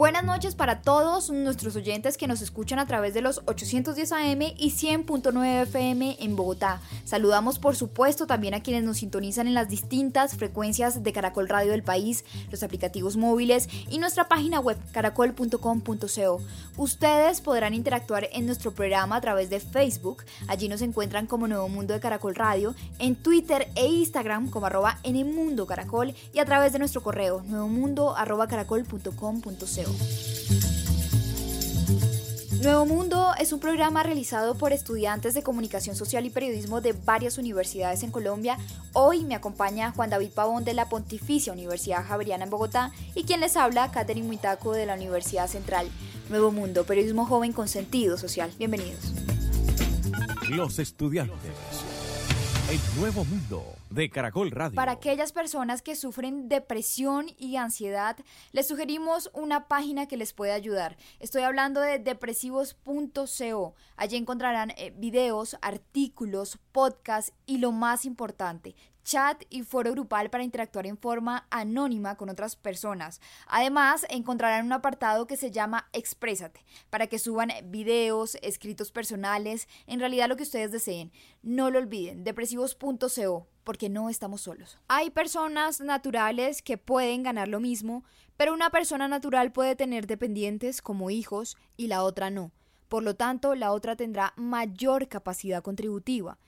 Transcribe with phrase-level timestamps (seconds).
[0.00, 4.40] Buenas noches para todos nuestros oyentes que nos escuchan a través de los 810 AM
[4.56, 6.80] y 100.9 FM en Bogotá.
[7.04, 11.72] Saludamos por supuesto también a quienes nos sintonizan en las distintas frecuencias de Caracol Radio
[11.72, 16.40] del país, los aplicativos móviles y nuestra página web caracol.com.co.
[16.78, 21.68] Ustedes podrán interactuar en nuestro programa a través de Facebook, allí nos encuentran como Nuevo
[21.68, 24.98] Mundo de Caracol Radio, en Twitter e Instagram como arroba
[25.68, 29.89] Caracol y a través de nuestro correo nuevomundo arroba caracol.com.co.
[32.62, 37.38] Nuevo Mundo es un programa realizado por estudiantes de comunicación social y periodismo de varias
[37.38, 38.58] universidades en Colombia.
[38.92, 43.40] Hoy me acompaña Juan David Pavón de la Pontificia Universidad Javeriana en Bogotá y quien
[43.40, 45.88] les habla, Catherine Muitaco de la Universidad Central.
[46.28, 48.52] Nuevo Mundo, periodismo joven con sentido social.
[48.58, 49.14] Bienvenidos.
[50.50, 51.52] Los estudiantes.
[52.70, 54.76] El Nuevo Mundo de Caracol Radio.
[54.76, 58.16] Para aquellas personas que sufren depresión y ansiedad,
[58.52, 60.96] les sugerimos una página que les puede ayudar.
[61.18, 63.74] Estoy hablando de depresivos.co.
[63.96, 68.76] Allí encontrarán eh, videos, artículos, podcasts y lo más importante,
[69.10, 73.20] chat y foro grupal para interactuar en forma anónima con otras personas.
[73.48, 79.98] Además, encontrarán un apartado que se llama Exprésate, para que suban videos, escritos personales, en
[79.98, 81.10] realidad lo que ustedes deseen.
[81.42, 84.78] No lo olviden, depresivos.co, porque no estamos solos.
[84.86, 88.04] Hay personas naturales que pueden ganar lo mismo,
[88.36, 92.52] pero una persona natural puede tener dependientes como hijos y la otra no.
[92.88, 96.38] Por lo tanto, la otra tendrá mayor capacidad contributiva.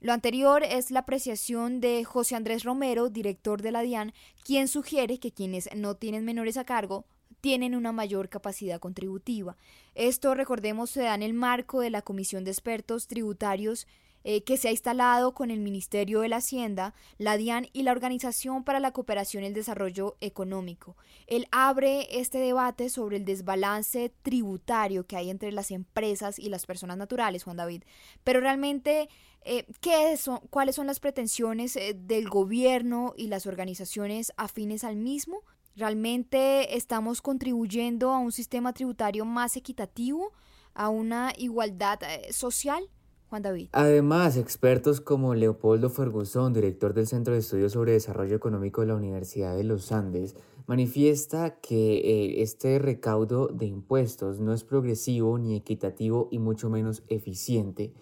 [0.00, 5.18] Lo anterior es la apreciación de José Andrés Romero, director de la DIAN, quien sugiere
[5.18, 7.04] que quienes no tienen menores a cargo
[7.42, 9.58] tienen una mayor capacidad contributiva.
[9.94, 13.86] Esto, recordemos, se da en el marco de la Comisión de Expertos Tributarios
[14.22, 17.92] eh, que se ha instalado con el Ministerio de la Hacienda, la DIAN y la
[17.92, 20.96] Organización para la Cooperación y el Desarrollo Económico.
[21.26, 26.66] Él abre este debate sobre el desbalance tributario que hay entre las empresas y las
[26.66, 27.84] personas naturales, Juan David.
[28.22, 29.08] Pero realmente,
[29.44, 34.96] eh, ¿qué son, ¿cuáles son las pretensiones eh, del gobierno y las organizaciones afines al
[34.96, 35.42] mismo?
[35.76, 40.32] ¿Realmente estamos contribuyendo a un sistema tributario más equitativo,
[40.74, 41.98] a una igualdad
[42.30, 42.90] social?
[43.30, 43.68] Juan David.
[43.72, 48.96] Además, expertos como Leopoldo Ferguson, director del Centro de Estudios sobre Desarrollo Económico de la
[48.96, 50.34] Universidad de los Andes,
[50.66, 57.04] manifiesta que eh, este recaudo de impuestos no es progresivo ni equitativo y mucho menos
[57.06, 57.92] eficiente,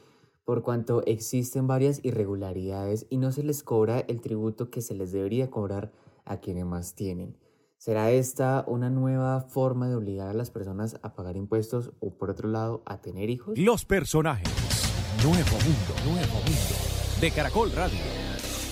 [0.48, 5.12] por cuanto existen varias irregularidades y no se les cobra el tributo que se les
[5.12, 5.92] debería cobrar
[6.25, 7.36] a quienes más tienen.
[7.76, 12.31] ¿Será esta una nueva forma de obligar a las personas a pagar impuestos o por
[12.31, 13.59] otro lado a tener hijos?
[13.59, 14.48] Los personajes.
[15.22, 17.98] Nuevo Mundo, Nuevo Mundo, de Caracol Radio.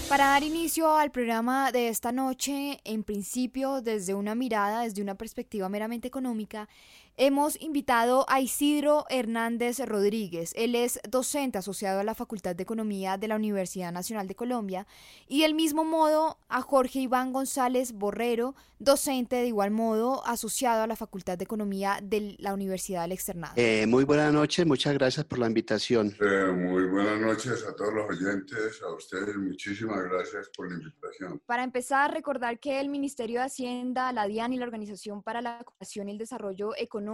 [0.09, 5.17] Para dar inicio al programa de esta noche, en principio desde una mirada, desde una
[5.17, 6.71] perspectiva meramente económica,
[7.19, 10.53] Hemos invitado a Isidro Hernández Rodríguez.
[10.55, 14.87] Él es docente asociado a la Facultad de Economía de la Universidad Nacional de Colombia.
[15.27, 20.87] Y del mismo modo a Jorge Iván González Borrero, docente de igual modo asociado a
[20.87, 23.55] la Facultad de Economía de la Universidad del Externado.
[23.57, 26.15] Eh, muy buenas noches, muchas gracias por la invitación.
[26.21, 31.41] Eh, muy buenas noches a todos los oyentes, a ustedes muchísimas gracias por la invitación.
[31.47, 35.65] Para empezar, recordar que el Ministerio de Hacienda, la DIAN y la Organización para la
[35.65, 37.06] Cooperación y el Desarrollo Económico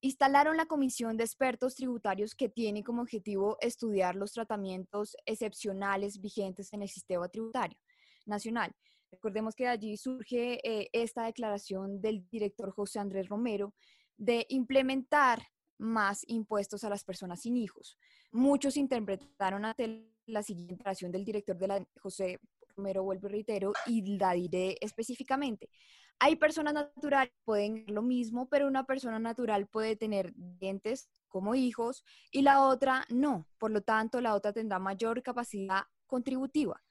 [0.00, 6.72] instalaron la Comisión de Expertos Tributarios que tiene como objetivo estudiar los tratamientos excepcionales vigentes
[6.72, 7.78] en el sistema tributario
[8.26, 8.72] nacional.
[9.10, 13.74] Recordemos que de allí surge eh, esta declaración del director José Andrés Romero
[14.16, 15.42] de implementar
[15.78, 17.96] más impuestos a las personas sin hijos.
[18.32, 22.40] Muchos interpretaron ante la siguiente declaración del director de la José
[22.76, 25.70] Romero, vuelvo y reitero, y la diré específicamente.
[26.20, 31.54] Hay personas naturales que pueden lo mismo, pero una persona natural puede tener dientes como
[31.54, 33.46] hijos y la otra no.
[33.58, 36.82] Por lo tanto, la otra tendrá mayor capacidad contributiva.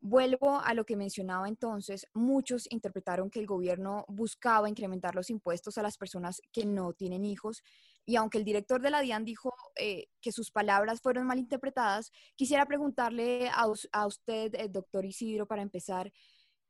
[0.00, 5.78] Vuelvo a lo que mencionaba entonces, muchos interpretaron que el gobierno buscaba incrementar los impuestos
[5.78, 7.62] a las personas que no tienen hijos
[8.04, 12.10] y aunque el director de la DIAN dijo eh, que sus palabras fueron mal interpretadas,
[12.34, 13.68] quisiera preguntarle a,
[14.06, 16.12] usted, eh, doctor Isidro, para empezar,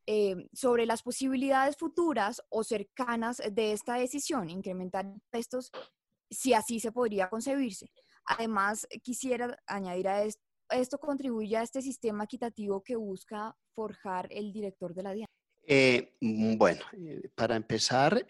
[0.07, 5.71] eh, sobre las posibilidades futuras o cercanas de esta decisión, incrementar impuestos,
[6.31, 7.87] si así se podría concebirse.
[8.27, 14.53] Además, quisiera añadir a esto, esto contribuye a este sistema equitativo que busca forjar el
[14.53, 15.27] director de la DIAN.
[15.65, 18.27] Eh, mm, bueno, eh, para empezar,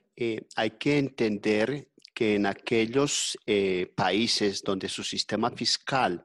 [0.57, 3.39] hay que entender que en aquellos
[3.95, 6.23] países donde su sistema fiscal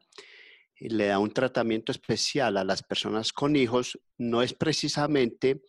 [0.80, 5.62] le da un tratamiento especial a las personas con hijos, no es precisamente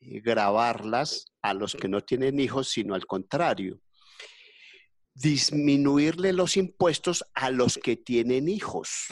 [0.00, 3.80] eh, grabarlas a los que no tienen hijos, sino al contrario,
[5.14, 9.06] disminuirle los impuestos a los que tienen hijos.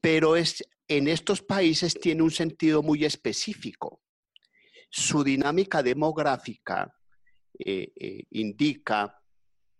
[0.00, 4.02] Pero es, en estos países tiene un sentido muy específico.
[4.90, 6.94] Su dinámica demográfica
[7.58, 9.18] eh, eh, indica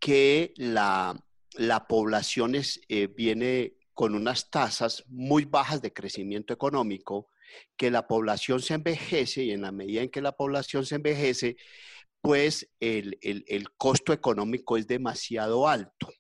[0.01, 1.17] que la,
[1.53, 2.81] la población es,
[3.15, 7.31] viene con unas tasas muy bajas de crecimiento económico,
[7.79, 11.57] que la población se envejece y en la medida en que la población se envejece,
[12.21, 13.17] pues el,
[13.79, 16.13] costo económico es demasiado alto.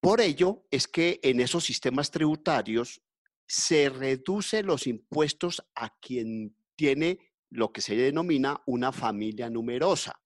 [0.00, 3.00] Por ello es que en esos sistemas tributarios
[3.46, 7.20] se reduce los impuestos a quien tiene
[7.50, 10.20] lo que se denomina una familia numerosa,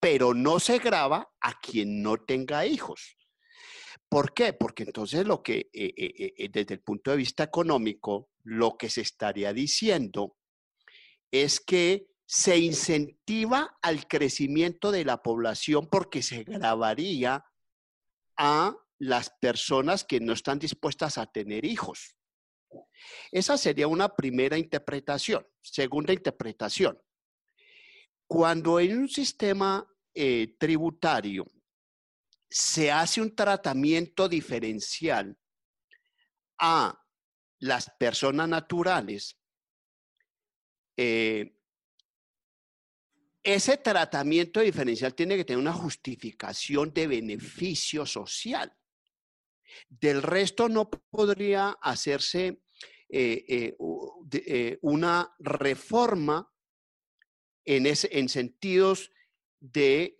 [0.00, 3.17] pero no se grava a quien no tenga hijos.
[4.08, 4.54] ¿Por qué?
[4.54, 8.88] Porque entonces lo que, eh, eh, eh, desde el punto de vista económico, lo que
[8.88, 10.36] se estaría diciendo
[11.30, 17.44] es que se incentiva al crecimiento de la población porque se grabaría
[18.38, 22.16] a las personas que no están dispuestas a tener hijos.
[23.30, 25.46] Esa sería una primera interpretación.
[25.60, 26.98] Segunda interpretación.
[28.26, 29.86] Cuando en un sistema
[30.58, 31.46] tributario
[32.50, 35.36] se hace un tratamiento diferencial
[36.58, 36.98] a
[37.60, 39.38] las personas naturales,
[40.96, 41.54] eh,
[43.42, 48.76] ese tratamiento diferencial tiene que tener una justificación de beneficio social.
[49.88, 52.62] Del resto no podría hacerse
[53.08, 53.76] eh,
[54.32, 56.52] eh, una reforma
[57.64, 59.12] en, en sentidos
[59.60, 60.17] de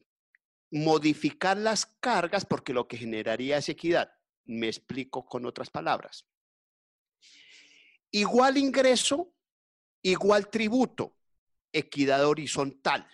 [0.70, 4.12] modificar las cargas porque lo que generaría es equidad.
[4.44, 6.26] Me explico con otras palabras.
[8.10, 9.34] Igual ingreso,
[10.02, 11.16] igual tributo,
[11.72, 13.06] equidad horizontal.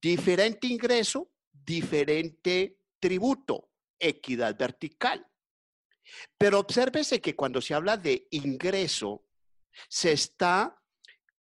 [0.00, 5.24] Diferente ingreso, diferente tributo, equidad vertical.
[6.36, 9.24] Pero obsérvese que cuando se habla de ingreso,
[9.88, 10.81] se está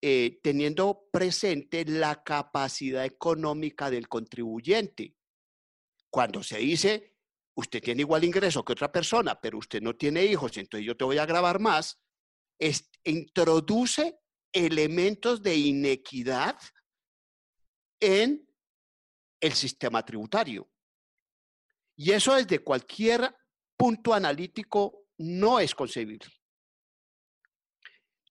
[0.00, 5.14] eh, teniendo presente la capacidad económica del contribuyente.
[6.10, 7.16] Cuando se dice,
[7.54, 11.04] usted tiene igual ingreso que otra persona, pero usted no tiene hijos, entonces yo te
[11.04, 12.00] voy a grabar más,
[13.04, 14.18] introduce
[14.52, 16.58] elementos de inequidad
[18.00, 18.46] en
[19.40, 20.70] el sistema tributario.
[21.96, 23.34] Y eso desde cualquier
[23.76, 26.35] punto analítico no es concebible.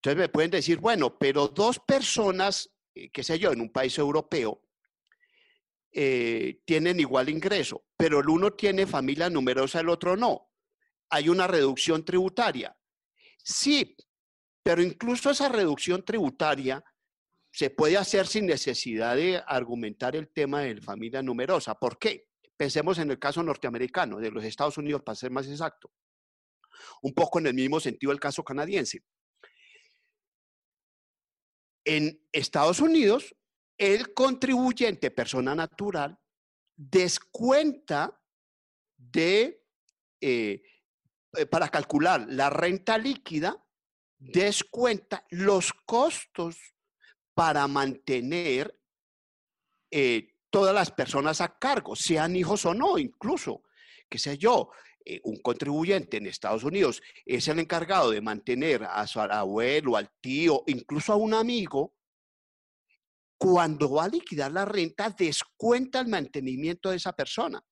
[0.06, 3.98] Entonces me pueden decir, bueno, pero dos personas, eh, qué sé yo, en un país
[3.98, 4.62] europeo,
[5.92, 10.52] eh, tienen igual ingreso, pero el uno tiene familia numerosa, el otro no.
[11.10, 12.78] Hay una reducción tributaria.
[13.44, 13.98] Sí,
[14.62, 16.84] pero incluso esa reducción tributaria
[17.52, 21.74] se puede hacer sin necesidad de argumentar el tema de familia numerosa.
[21.74, 22.28] ¿Por qué?
[22.56, 25.90] Pensemos en el caso norteamericano, de los Estados Unidos, para ser más exacto.
[27.02, 29.02] Un poco en el mismo sentido el caso canadiense.
[31.86, 33.36] En Estados Unidos,
[33.78, 36.20] el contribuyente, persona natural,
[36.76, 38.20] descuenta
[38.98, 39.64] de,
[40.20, 40.64] eh,
[41.50, 43.64] para calcular la renta líquida,
[44.18, 46.58] descuenta los costos
[47.34, 48.80] para mantener
[49.92, 53.64] eh, todas las personas a cargo, sean hijos o no, incluso,
[54.10, 54.72] qué sé yo,
[55.06, 60.10] eh, un contribuyente en Estados Unidos es el encargado de mantener a su abuelo, al
[60.20, 61.94] tío, incluso a un amigo,
[63.38, 67.64] cuando va a liquidar la renta, descuenta el mantenimiento de esa persona.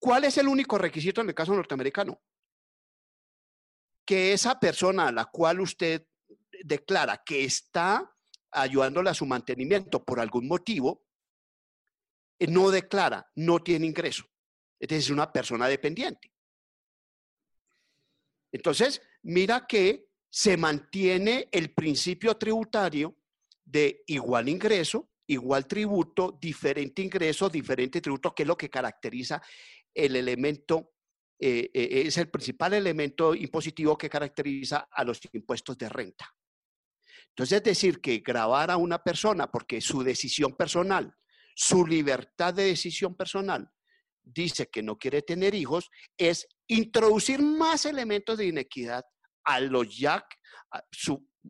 [0.00, 2.20] ¿Cuál es el único requisito en el caso norteamericano?
[4.04, 6.08] Que esa persona a la cual usted
[6.64, 8.12] declara que está
[8.50, 11.04] ayudándole a su mantenimiento por algún motivo,
[12.40, 14.24] eh, no declara, no tiene ingreso.
[14.90, 16.32] Es una persona dependiente.
[18.50, 23.16] Entonces, mira que se mantiene el principio tributario
[23.64, 29.40] de igual ingreso, igual tributo, diferente ingreso, diferente tributo, que es lo que caracteriza
[29.94, 30.92] el elemento
[31.44, 36.32] eh, eh, es el principal elemento impositivo que caracteriza a los impuestos de renta.
[37.30, 41.12] Entonces, es decir, que grabar a una persona porque su decisión personal,
[41.56, 43.71] su libertad de decisión personal,
[44.22, 49.04] dice que no quiere tener hijos, es introducir más elementos de inequidad
[49.44, 50.24] a los ya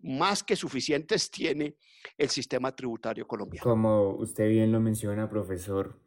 [0.03, 1.77] más que suficientes tiene
[2.17, 3.63] el sistema tributario colombiano.
[3.63, 5.99] Como usted bien lo menciona, profesor,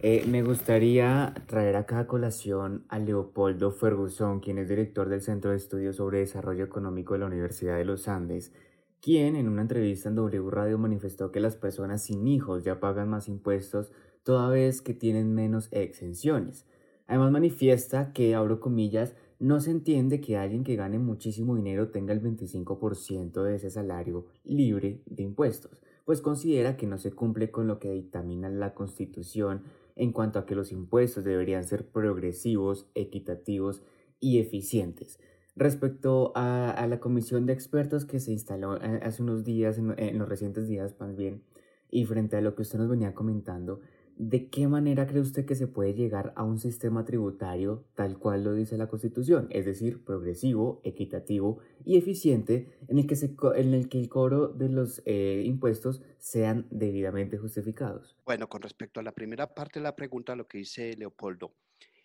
[0.00, 5.50] eh, me gustaría traer acá a colación a Leopoldo Ferguson, quien es director del Centro
[5.50, 8.52] de Estudios sobre Desarrollo Económico de la Universidad de los Andes,
[9.00, 13.08] quien en una entrevista en W Radio manifestó que las personas sin hijos ya pagan
[13.08, 16.66] más impuestos toda vez que tienen menos exenciones.
[17.06, 22.12] Además manifiesta que, abro comillas, no se entiende que alguien que gane muchísimo dinero tenga
[22.12, 27.66] el 25% de ese salario libre de impuestos, pues considera que no se cumple con
[27.66, 29.62] lo que dictamina la Constitución
[29.96, 33.82] en cuanto a que los impuestos deberían ser progresivos, equitativos
[34.20, 35.18] y eficientes.
[35.56, 40.18] Respecto a, la comisión de expertos que se instaló eh, hace unos días, en, en
[40.18, 41.42] los recientes días más bien,
[41.90, 43.80] y frente a lo que usted nos venía comentando,
[44.22, 48.44] ¿De qué manera cree usted que se puede llegar a un sistema tributario tal cual
[48.44, 49.48] lo dice la Constitución?
[49.48, 53.14] Es decir, progresivo, equitativo y eficiente en el que,
[53.56, 58.14] el, que cobro de los eh, impuestos sean debidamente justificados.
[58.26, 61.54] Bueno, con respecto a la primera parte de la pregunta, lo que dice Leopoldo,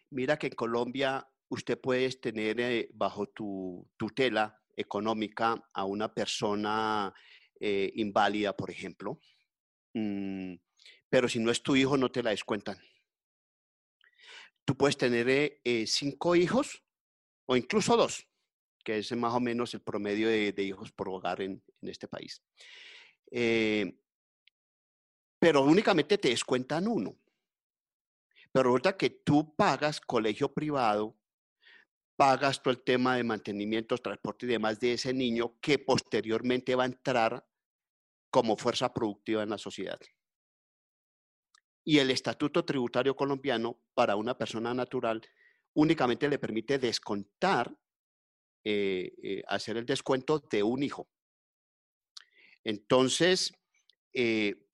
[0.10, 7.14] mira que en Colombia usted puede tener eh, bajo tu tutela económica a una persona
[7.60, 9.20] eh, inválida, por ejemplo.
[9.94, 10.56] Mm,
[11.10, 12.78] pero si no es tu hijo no te la descuentan.
[14.66, 16.84] Tú puedes tener eh, eh, cinco hijos
[17.46, 18.28] o incluso dos,
[18.84, 22.42] que es más o menos el promedio de, hijos por hogar en, este país.
[23.30, 24.00] Eh,
[25.38, 27.16] pero únicamente te descuentan uno.
[28.52, 31.16] Pero resulta que tú pagas colegio privado,
[32.16, 36.84] pagas todo el tema de mantenimiento, transporte y demás de ese niño que posteriormente va
[36.84, 37.46] a entrar
[38.32, 40.00] como fuerza productiva en la sociedad
[41.88, 45.22] y el estatuto tributario colombiano para una persona natural
[45.76, 47.74] únicamente le permite descontar,
[48.64, 51.08] eh, eh, hacer el descuento de un hijo.
[52.64, 53.54] Entonces,
[54.12, 54.68] eh,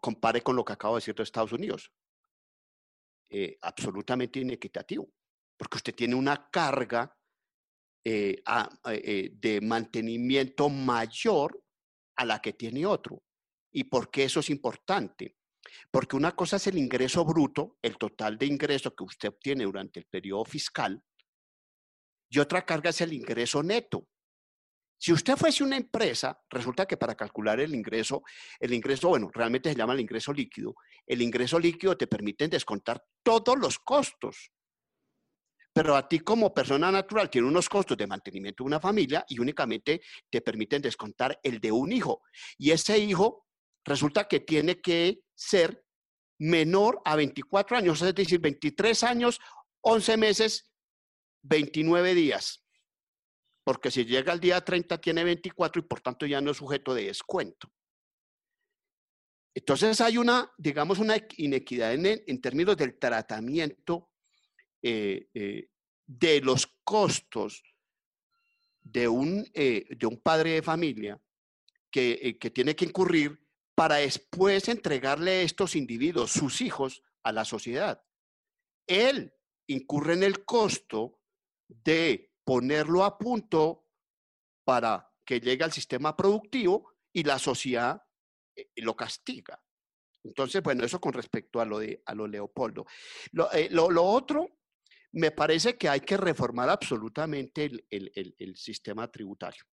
[0.00, 1.92] compare con lo que acabo de decir de Estados Unidos.
[3.60, 5.08] absolutamente inequitativo,
[5.56, 7.16] porque usted tiene una carga
[8.02, 11.62] de mantenimiento mayor
[12.16, 13.22] a la que tiene otro.
[13.70, 15.36] ¿Y por qué eso es importante?
[15.90, 20.00] Porque una cosa es el ingreso bruto, el total de ingreso que usted obtiene durante
[20.00, 21.02] el periodo fiscal,
[22.30, 24.06] y otra carga es el ingreso neto.
[24.96, 28.22] Si usted fuese una empresa, resulta que para calcular el ingreso,
[28.60, 30.74] el ingreso, bueno, realmente se llama el ingreso líquido,
[31.06, 34.52] el ingreso líquido te permite descontar todos los costos.
[35.72, 39.38] Pero a ti como persona natural tiene unos costos de mantenimiento de una familia y
[39.38, 42.22] únicamente te permiten descontar el de un hijo.
[42.58, 43.46] Y ese hijo
[43.84, 45.82] resulta que tiene que ser
[46.38, 49.40] menor a 24 años, es decir, 23 años,
[49.80, 50.70] 11 meses,
[51.42, 52.62] 29 días.
[53.64, 56.94] Porque si llega al día 30 tiene 24 y por tanto ya no es sujeto
[56.94, 57.72] de descuento.
[59.54, 64.10] Entonces hay una, digamos, una inequidad en, términos del tratamiento
[64.82, 65.68] eh, eh,
[66.06, 67.62] de los costos
[68.80, 71.20] de un, eh, de un padre de familia
[71.90, 73.38] que, que tiene que incurrir
[73.80, 78.04] para después entregarle estos individuos, sus hijos, a la sociedad.
[78.86, 79.32] Él
[79.68, 81.22] incurre en el costo
[81.66, 83.86] de ponerlo a punto
[84.66, 88.02] para que llegue al sistema productivo y la sociedad
[88.54, 89.58] eh, lo castiga.
[90.24, 92.84] Entonces, bueno, eso con respecto a lo de a lo Leopoldo.
[93.32, 94.58] Lo, eh, otro,
[95.12, 99.64] me parece que hay que reformar absolutamente el sistema tributario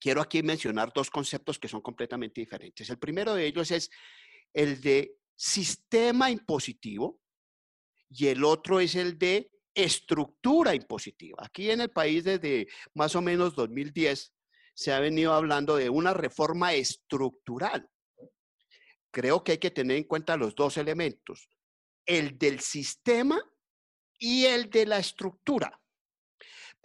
[0.00, 2.88] quiero aquí mencionar dos conceptos que son completamente diferentes.
[2.90, 3.90] El primero de ellos es
[4.52, 7.20] el de sistema impositivo
[8.08, 11.36] y el otro es el de estructura impositiva.
[11.42, 14.32] Aquí en el país desde más o menos 2010
[14.74, 17.88] se ha venido hablando de una reforma estructural.
[19.10, 21.48] Creo que hay que tener en cuenta los dos elementos,
[22.04, 23.40] el del sistema
[24.18, 25.80] y el de la estructura.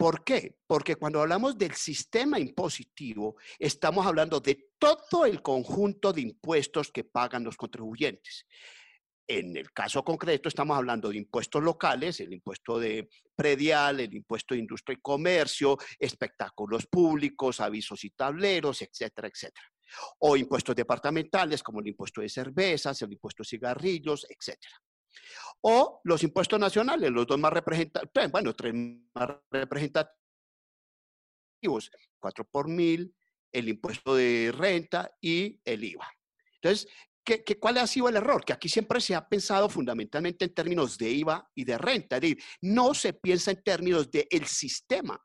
[0.02, 0.56] ¿Por qué?
[0.66, 7.04] Porque cuando hablamos del sistema impositivo, estamos hablando de todo el conjunto de impuestos que
[7.04, 8.48] pagan los contribuyentes.
[9.28, 14.54] En el caso concreto estamos hablando de impuestos locales, el impuesto de predial, el impuesto
[14.54, 19.68] de industria y comercio, espectáculos públicos, avisos y tableros, etcétera, etcétera.
[20.18, 24.82] O impuestos departamentales como el impuesto de cervezas, el impuesto de cigarrillos, etcétera.
[25.62, 28.74] O los impuestos nacionales, los dos más representativos, bueno, tres
[29.14, 30.18] más representativos,
[32.18, 33.14] 4 por mil,
[33.52, 36.08] el impuesto de renta y el IVA.
[36.54, 36.88] Entonces,
[37.24, 38.44] ¿qué, cuál ha sido el error?
[38.44, 42.18] Que aquí siempre se ha pensado fundamentalmente en términos de IVA y de renta,
[42.62, 45.20] no se piensa en términos del el sistema.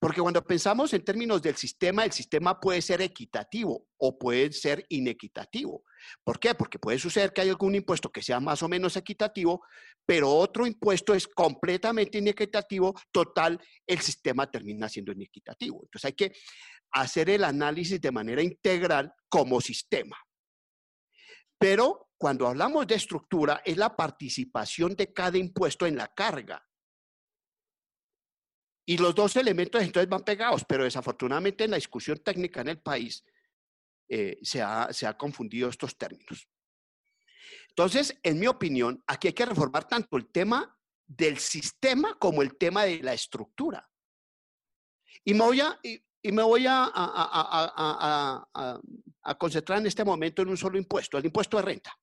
[0.00, 4.84] Porque cuando pensamos en términos del sistema, el sistema puede ser equitativo o puede ser
[4.88, 5.84] inequitativo.
[6.24, 6.54] ¿Por qué?
[6.54, 9.62] Porque puede suceder que hay algún impuesto que sea más o menos equitativo,
[10.06, 15.80] pero otro impuesto es completamente inequitativo, total, el sistema termina siendo inequitativo.
[15.82, 16.32] Entonces hay que
[16.92, 20.16] hacer el análisis de manera integral como sistema.
[21.58, 26.62] Pero cuando hablamos de estructura, es la participación de cada impuesto en la carga.
[28.90, 32.80] Y los dos elementos entonces van pegados, pero desafortunadamente en la discusión técnica en el
[32.80, 33.24] país
[34.08, 36.48] eh, se, ha, se ha confundido estos términos.
[37.68, 42.58] Entonces, en mi opinión, aquí hay que reformar tanto el tema del sistema como el
[42.58, 43.88] tema de la estructura.
[45.22, 48.42] Y me voy a, y, me voy a,
[49.38, 51.96] concentrar en este momento en un solo impuesto, el impuesto de renta.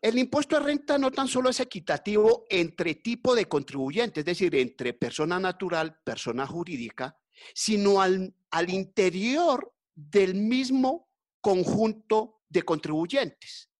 [0.00, 4.54] El impuesto de renta no tan solo es equitativo entre tipo de contribuyente, es decir,
[4.54, 7.18] entre persona natural, persona jurídica,
[7.54, 8.34] sino al,
[8.68, 11.08] interior del mismo
[11.40, 13.70] conjunto de contribuyentes.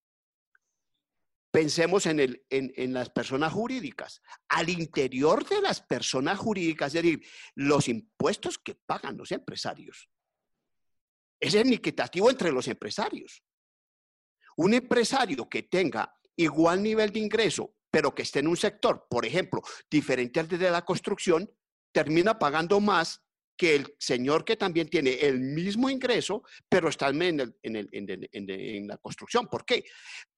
[1.50, 4.20] Pensemos en, el, en, las personas jurídicas.
[4.49, 10.11] Al interior de las personas jurídicas, es decir, los impuestos que pagan los empresarios.
[11.40, 13.42] Es equitativo entre los empresarios.
[14.56, 19.25] Un empresario que tenga igual nivel de ingreso, pero que esté en un sector, por
[19.25, 21.50] ejemplo, diferente al de la construcción,
[21.92, 23.22] termina pagando más
[23.56, 29.46] que el señor que también tiene el mismo ingreso, pero está en, en, la construcción.
[29.46, 29.84] ¿Por qué?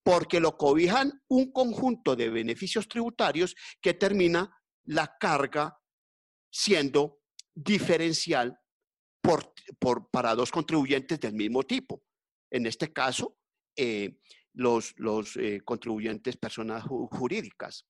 [0.01, 4.49] Porque lo cobijan un conjunto de beneficios tributarios que termina
[4.85, 5.77] la carga
[6.49, 7.19] siendo
[7.53, 8.57] diferencial
[10.11, 12.01] para dos contribuyentes del mismo tipo.
[12.49, 13.38] En este caso,
[13.81, 14.19] eh,
[14.55, 17.85] los, los eh, contribuyentes personas jurídicas.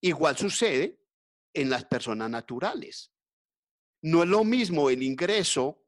[0.00, 1.00] Igual sucede
[1.52, 3.12] en las personas naturales.
[4.02, 5.84] No es lo mismo el ingreso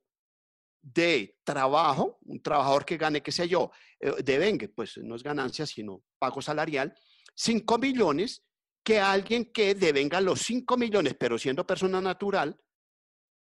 [0.81, 5.23] de trabajo, un trabajador que gane, qué sé yo, eh, de vengue, pues no es
[5.23, 6.93] ganancia, sino pago salarial,
[7.37, 8.45] 5 millones,
[8.83, 12.61] que alguien que devenga los 5 millones, pero siendo persona natural,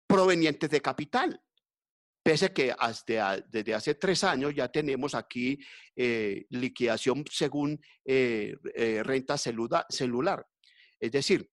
[0.07, 1.39] provenientes de capital.
[2.27, 2.75] Pese que
[3.47, 5.57] desde hace tres años ya tenemos aquí
[5.95, 8.57] eh, liquidación según eh,
[9.05, 10.45] renta celular.
[10.99, 11.49] Es decir,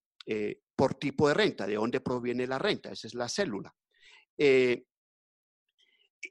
[0.76, 3.72] por tipo de renta, de dónde proviene la renta, esa es la célula.
[4.36, 4.88] Eh,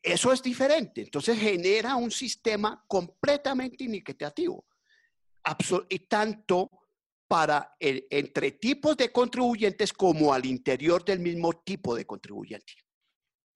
[0.03, 4.67] eso es diferente, entonces genera un sistema completamente iniquitativo,
[5.89, 6.69] y tanto
[7.29, 12.73] para entre tipos de contribuyentes como al interior del mismo tipo de contribuyente.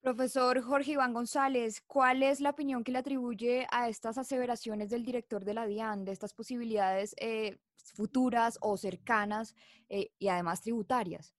[0.01, 5.03] Profesor Jorge Iván González, ¿cuál es la opinión que le atribuye a estas aseveraciones del
[5.03, 7.59] director de la DIAN, de estas posibilidades eh,
[7.95, 9.55] futuras o cercanas
[9.89, 11.33] eh, y además tributarias?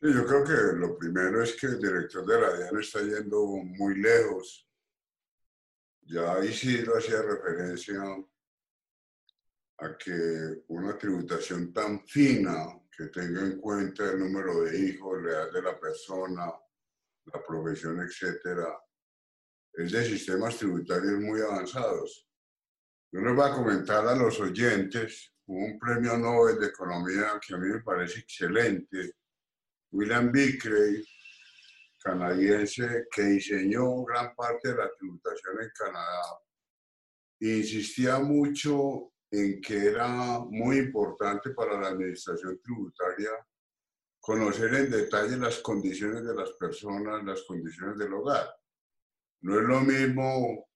[0.00, 3.46] Sí, yo creo que lo primero es que el director de la DIAN está yendo
[3.46, 4.68] muy lejos.
[6.02, 8.00] Ya Isidro hacía referencia
[9.78, 15.30] a que una tributación tan fina que tenga en cuenta el número de hijos, la
[15.30, 16.52] edad de la persona,
[17.32, 18.78] la profesión, etcétera,
[19.72, 22.26] es de sistemas tributarios muy avanzados.
[23.12, 27.58] Yo les voy a comentar a los oyentes un premio Nobel de Economía que a
[27.58, 29.14] mí me parece excelente,
[29.90, 31.02] William Bickley,
[32.02, 36.38] canadiense, que diseñó gran parte de la tributación en Canadá,
[37.40, 43.30] insistía mucho en que era muy importante para la administración tributaria
[44.28, 48.46] conocer en detalle las condiciones de las personas, las condiciones del hogar.
[49.40, 50.68] No es lo mismo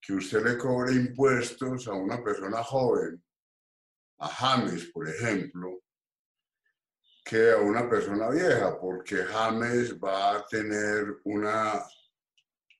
[0.00, 3.22] que usted le cobre impuestos a una persona joven,
[4.20, 5.82] a James, por ejemplo,
[7.22, 11.84] que a una persona vieja, porque James va a tener una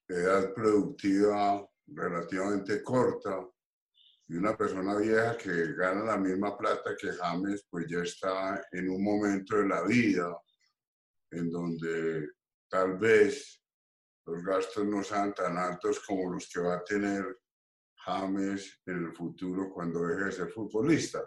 [0.08, 3.46] edad productiva relativamente corta,
[4.28, 8.90] y una persona vieja que gana la misma plata que James, pues ya está en
[8.90, 10.36] un momento de la vida
[11.30, 12.30] en donde
[12.68, 13.62] tal vez
[14.26, 17.38] los gastos no sean tan altos como los que va a tener
[17.98, 21.22] James en el futuro cuando deje de ser futbolista.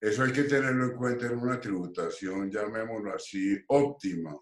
[0.00, 4.36] Eso hay que tenerlo en cuenta en una tributación, llamémoslo así, óptima.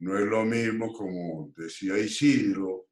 [0.00, 2.88] No es lo mismo, como decía Isidro,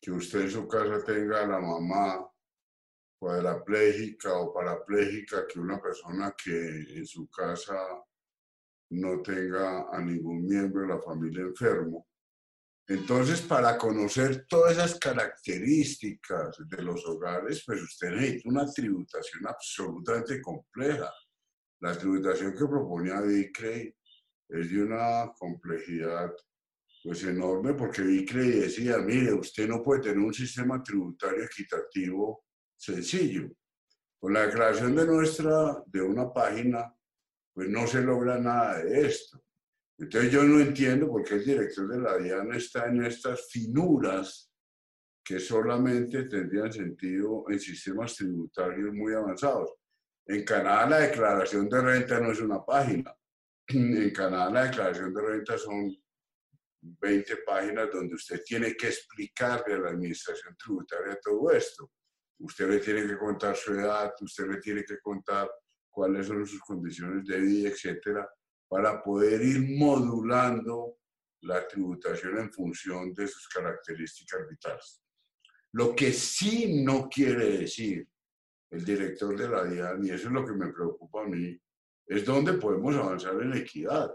[0.00, 2.31] que usted en su casa tenga a la mamá
[3.22, 7.78] cuadraplégica o parapléjica que una persona que en su casa
[8.90, 12.08] no tenga a ningún miembro de la familia enfermo.
[12.88, 20.42] Entonces, para conocer todas esas características de los hogares, pues usted necesita una tributación absolutamente
[20.42, 21.08] compleja.
[21.80, 23.94] La tributación que proponía Vicrey
[24.48, 26.32] es de una complejidad
[27.04, 32.46] pues enorme porque Vicrey decía, mire, usted no puede tener un sistema tributario equitativo
[32.82, 33.48] sencillo.
[34.18, 36.92] Con la declaración de nuestra, de una página,
[37.54, 39.42] pues no se logra nada de esto.
[39.98, 44.50] Entonces yo no entiendo por qué el director de la DIAN está en estas finuras
[45.24, 49.74] que solamente tendrían sentido en sistemas tributarios muy avanzados.
[50.26, 53.14] En Canadá la declaración de renta no es una página.
[53.68, 55.94] En Canadá la declaración de renta son
[56.80, 61.92] 20 páginas donde usted tiene que explicarle a la administración tributaria todo esto.
[62.38, 65.50] Usted le tiene que contar su edad, usted le tiene que contar
[65.90, 68.28] cuáles son sus condiciones de vida, etcétera,
[68.68, 70.96] para poder ir modulando
[71.42, 75.02] la tributación en función de sus características vitales.
[75.72, 78.06] Lo que sí no quiere decir
[78.70, 81.58] el director de la DIAN, y eso es lo que me preocupa a mí,
[82.06, 84.10] es dónde podemos avanzar en equidad.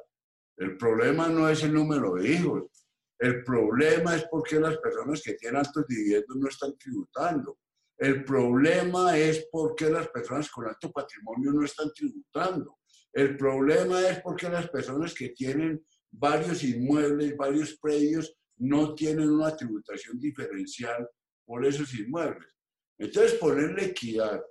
[0.57, 2.87] El problema no es el número de hijos,
[3.19, 7.57] el problema es por qué las personas que tienen altos dividendos no están tributando.
[7.97, 12.77] El problema es por qué las personas con alto patrimonio no están tributando.
[13.11, 19.29] El problema es por qué las personas que tienen varios inmuebles, varios predios, no tienen
[19.29, 21.07] una tributación diferencial
[21.45, 22.53] por esos inmuebles.
[22.99, 24.41] Entonces, ponerle equidad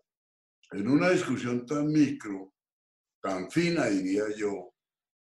[0.72, 2.52] en una discusión tan micro,
[3.20, 4.72] tan fina, diría yo,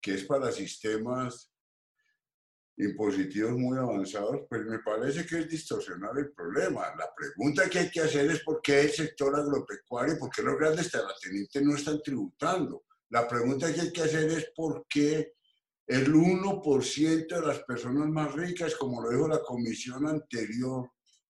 [0.01, 1.54] que es para sistemas
[2.77, 6.93] impositivos muy avanzados, pues me parece que es distorsionar el problema.
[6.97, 10.57] La pregunta que hay que hacer es por qué el sector agropecuario, por qué los
[10.57, 12.83] grandes terratenientes no están tributando.
[13.09, 15.33] La pregunta que hay que hacer es por qué
[15.87, 20.89] el 1% de las personas más ricas, como lo dijo la comisión anterior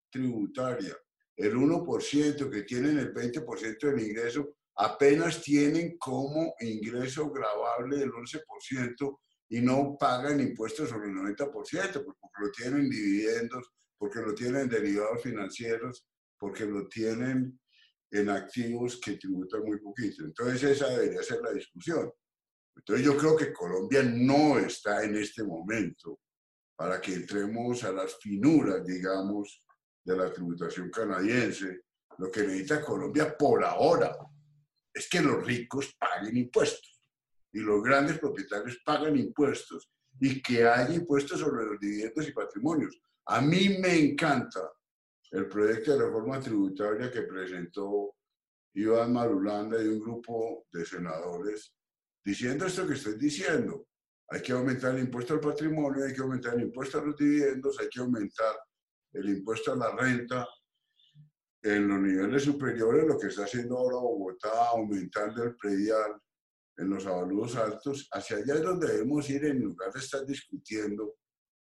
[0.09, 0.97] tributaria,
[1.35, 9.19] el 1% que tienen el 20% del ingreso, apenas tienen como ingreso grabable el 11%
[9.49, 14.33] y no pagan impuestos sobre el 90%, pues porque lo tienen en dividendos, porque lo
[14.33, 17.59] tienen en derivados financieros, porque lo tienen
[18.11, 20.23] en activos que tributan muy poquito.
[20.23, 22.11] Entonces esa debería ser la discusión.
[22.75, 26.19] Entonces yo creo que Colombia no está en este momento
[26.75, 29.63] para que entremos a las finuras, digamos,
[30.03, 31.81] de la tributación canadiense.
[32.17, 34.15] Lo que necesita Colombia por ahora
[34.93, 36.94] es que los ricos paguen impuestos
[37.55, 39.89] y los grandes propietarios pagan impuestos
[40.19, 43.01] y que haya impuestos sobre los dividendos y patrimonios.
[43.27, 44.73] A mí me encanta
[45.31, 48.13] el proyecto de reforma tributaria que presentó
[48.73, 51.73] Iván Marulanda y un grupo de senadores
[52.25, 53.87] diciendo esto que estoy diciendo.
[54.27, 57.79] Hay que aumentar el impuesto al patrimonio, hay que aumentar el impuesto a los dividendos,
[57.79, 58.53] hay que aumentar
[59.13, 60.45] el impuesto a la renta
[61.61, 66.19] en los niveles superiores, lo que está haciendo ahora Bogotá, aumentando el predial,
[66.77, 71.15] en los avalúos altos, hacia allá es donde debemos ir en lugar de estar discutiendo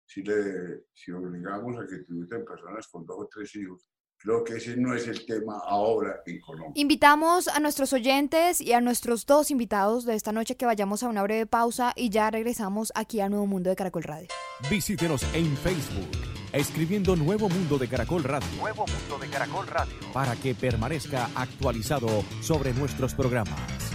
[0.07, 3.87] si, le, si obligamos a que tributen personas con dos o tres hijos.
[4.19, 6.81] Creo que ese no es el tema ahora en Colombia.
[6.81, 11.09] Invitamos a nuestros oyentes y a nuestros dos invitados de esta noche que vayamos a
[11.09, 14.29] una breve pausa y ya regresamos aquí a Nuevo Mundo de Caracol Radio.
[14.71, 18.47] Visítenos en Facebook escribiendo Nuevo Mundo de Caracol Radio.
[18.59, 19.95] Nuevo Mundo de Caracol Radio.
[20.13, 22.09] Para que permanezca actualizado
[22.43, 23.92] sobre nuestros programas.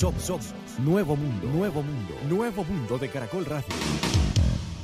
[0.00, 3.66] Nuevo Mundo, Nuevo Mundo, Nuevo Mundo de Caracol Radio.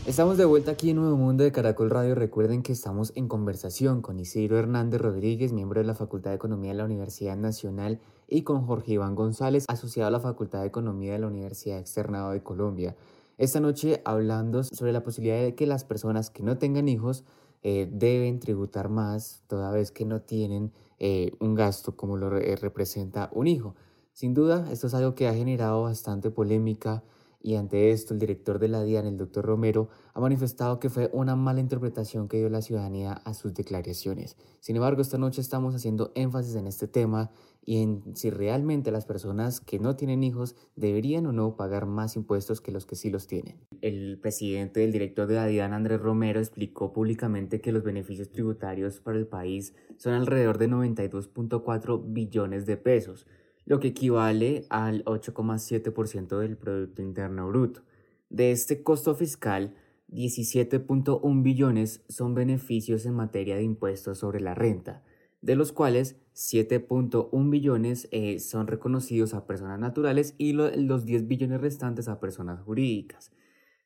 [0.07, 2.17] Estamos de vuelta aquí en Nuevo Mundo de Caracol Radio.
[2.17, 6.73] Recuerden que estamos en conversación con Isidro Hernández Rodríguez, miembro de la Facultad de Economía
[6.73, 11.13] de la Universidad Nacional, y con Jorge Iván González, asociado a la Facultad de Economía
[11.13, 12.97] de la Universidad Externado de Colombia.
[13.39, 17.23] Esta noche hablando sobre la posibilidad de que las personas que no tengan hijos
[17.63, 23.31] eh, deben tributar más toda vez que no tienen eh, un gasto como lo representa
[23.33, 23.77] un hijo.
[24.15, 27.03] Sin duda, esto es algo que ha generado bastante polémica
[27.43, 31.11] y ante esto el director de la DIAN, el doctor Romero, ha manifestado que fue
[31.13, 34.37] una mala interpretación que dio la ciudadanía a sus declaraciones.
[34.61, 37.33] Sin embargo, esta noche estamos haciendo énfasis en este tema
[37.65, 42.15] y en si realmente las personas que no tienen hijos deberían o no pagar más
[42.15, 43.67] impuestos que los que sí los tienen.
[43.81, 49.01] El presidente del director de la DIAN, Andrés Romero, explicó públicamente que los beneficios tributarios
[49.01, 53.27] para el país son alrededor de 92.4 billones de pesos
[53.67, 57.83] lo que equivale al 8,7% del Producto Interno Bruto.
[58.29, 59.75] De este costo fiscal,
[60.09, 65.03] 17.1 billones son beneficios en materia de impuestos sobre la renta,
[65.41, 71.61] de los cuales 7.1 billones eh, son reconocidos a personas naturales y los 10 billones
[71.61, 73.33] restantes a personas jurídicas.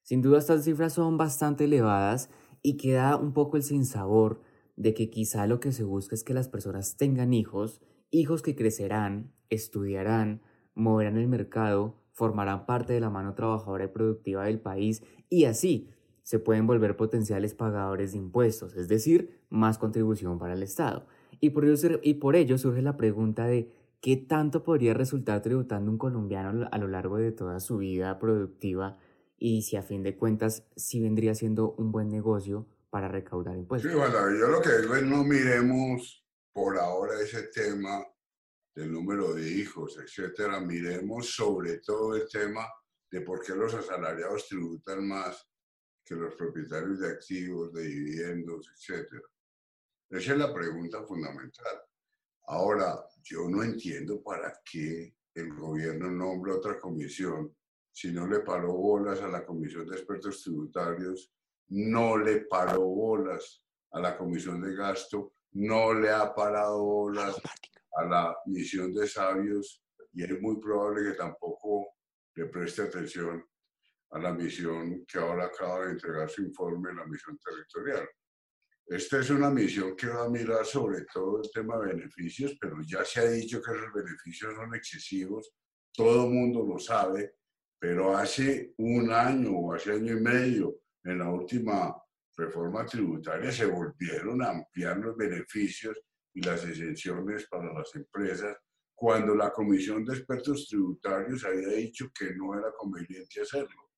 [0.03, 2.31] Sin duda estas cifras son bastante elevadas
[2.63, 4.41] y queda un poco el sinsabor
[4.77, 8.55] de que quizá lo que se busca es que las personas tengan hijos, hijos que
[8.55, 10.43] crecerán, estudiarán,
[10.75, 15.91] moverán el mercado, formarán parte de la mano trabajadora y productiva del país y así
[16.23, 21.07] se pueden volver potenciales pagadores de impuestos, es decir, más contribución para el Estado.
[21.41, 25.91] Y por ello, y por ello surge la pregunta de qué tanto podría resultar tributando
[25.91, 28.99] un colombiano a lo largo de toda su vida productiva
[29.39, 33.91] y si a fin de cuentas sí vendría siendo un buen negocio para recaudar impuestos.
[33.91, 38.05] Sí, bueno, yo lo que digo es no miremos por ahora ese tema
[38.79, 40.61] del número de hijos, etcétera.
[40.61, 42.65] Miremos sobre todo el tema
[43.11, 45.49] de por qué los asalariados tributan más
[46.05, 49.27] que los propietarios de activos, de dividendos, etcétera.
[50.09, 51.83] Esa es la pregunta fundamental.
[52.47, 57.53] Ahora, yo no entiendo para qué el gobierno nombra otra comisión
[57.91, 61.33] si no le paró bolas a la Comisión de Expertos Tributarios,
[61.71, 67.41] no le paró bolas a la Comisión de Gasto, no le ha parado bolas
[67.97, 71.95] a la misión de sabios y es muy probable que tampoco
[72.35, 73.45] le preste atención
[74.11, 78.09] a la misión que ahora acaba de entregar su informe, la misión territorial.
[78.87, 82.79] Esta es una misión que va a mirar sobre todo el tema de beneficios, pero
[82.87, 85.53] ya se ha dicho que esos beneficios son excesivos,
[85.93, 87.35] todo el mundo lo sabe,
[87.79, 91.95] pero hace un año o hace año y medio, en la última
[92.37, 95.99] reforma tributaria, se volvieron a ampliar los beneficios
[96.39, 98.57] y las exenciones para las empresas,
[98.95, 103.91] cuando la Comisión de Expertos Tributarios había dicho que no era conveniente hacerlo.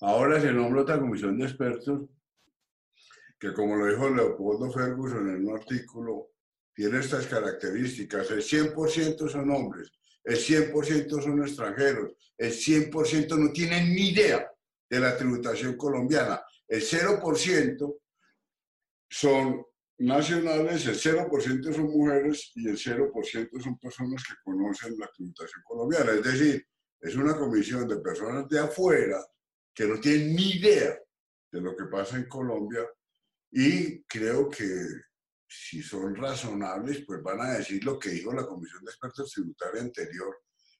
[0.00, 2.08] Ahora se nombra otra comisión de expertos
[3.38, 6.30] que, como lo dijo Leopoldo Ferguson en un artículo,
[6.74, 8.30] tiene estas características.
[8.30, 9.92] El 100% son hombres,
[10.24, 14.50] el 100% son extranjeros, el 100% no tienen ni idea
[14.88, 17.96] de la tributación colombiana, el 0%
[19.10, 19.64] son
[19.98, 26.12] nacionales, el 0% son mujeres y el 0% son personas que conocen la tributación colombiana.
[26.12, 26.66] Es decir,
[27.00, 29.24] es una comisión de personas de afuera
[29.74, 30.98] que no tienen ni idea
[31.50, 32.86] de lo que pasa en Colombia
[33.50, 34.64] y creo que
[35.48, 39.84] si son razonables, pues van a decir lo que dijo la Comisión de Expertos Tributarios
[39.84, 40.36] anterior.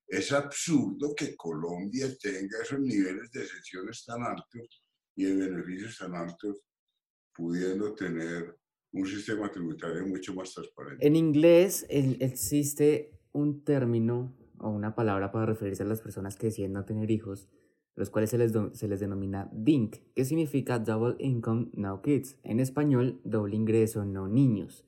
[0.07, 4.83] Es absurdo que Colombia tenga esos niveles de exenciones tan altos
[5.16, 6.59] y de beneficios tan altos,
[7.33, 8.57] pudiendo tener
[8.92, 11.07] un sistema tributario mucho más transparente.
[11.07, 16.72] En inglés existe un término o una palabra para referirse a las personas que deciden
[16.72, 17.48] no tener hijos,
[17.94, 22.61] los cuales se les, se les denomina DINK, que significa Double Income No Kids, en
[22.61, 24.85] español, doble ingreso no niños.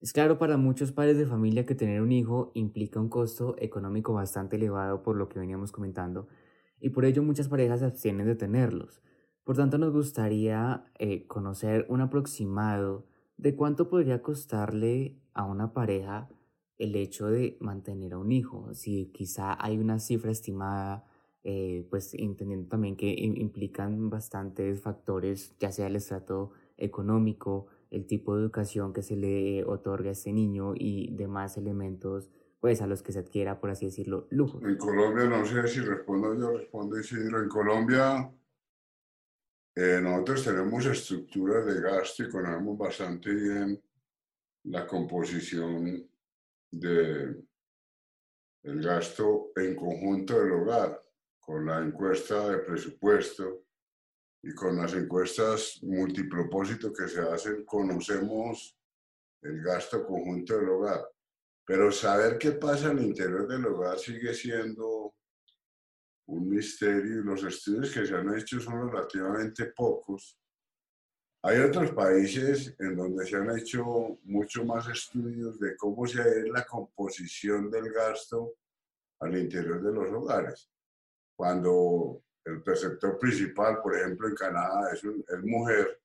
[0.00, 4.12] Es claro para muchos padres de familia que tener un hijo implica un costo económico
[4.12, 6.28] bastante elevado por lo que veníamos comentando,
[6.80, 9.02] y por ello muchas parejas se abstienen de tenerlos.
[9.44, 16.28] Por tanto, nos gustaría eh, conocer un aproximado de cuánto podría costarle a una pareja
[16.78, 21.04] el hecho de mantener a un hijo, si quizá hay una cifra estimada
[21.48, 28.34] eh, pues entendiendo también que implican bastantes factores, ya sea el estrato económico, el tipo
[28.34, 33.02] de educación que se le otorga a este niño y demás elementos pues a los
[33.02, 34.60] que se adquiera, por así decirlo, lujo.
[34.66, 38.28] En Colombia, no sé si respondo yo, respondo Isidro, en Colombia
[39.76, 43.82] eh, nosotros tenemos estructuras de gasto y conocemos bastante bien
[44.64, 46.08] la composición
[46.70, 47.44] de
[48.62, 51.00] el gasto en conjunto del hogar
[51.38, 53.66] con la encuesta de presupuesto
[54.42, 58.76] y con las encuestas multipropósito que se hacen, conocemos
[59.42, 61.06] el gasto conjunto del hogar.
[61.64, 65.14] Pero saber qué pasa al interior del hogar sigue siendo
[66.26, 70.38] un misterio y los estudios que se han hecho son relativamente pocos.
[71.42, 76.48] Hay otros países en donde se han hecho mucho más estudios de cómo se es
[76.48, 78.54] la composición del gasto
[79.20, 80.68] al interior de los hogares
[81.36, 85.04] cuando el perceptor principal, por ejemplo, en Canadá es,
[85.44, 86.00] mujer,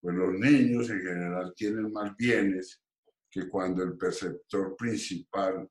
[0.00, 2.80] pues los niños en general tienen más bienes
[3.30, 5.68] que cuando el perceptor principal